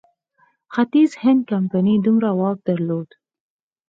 [0.73, 3.09] ختیځ هند کمپنۍ دومره واک درلود.